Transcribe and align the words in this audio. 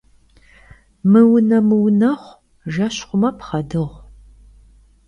Mıune- 1.11 1.59
mıunexhu, 1.67 2.31
jjeş 2.73 2.95
xhume 3.07 3.29
pxhedığu. 3.37 3.89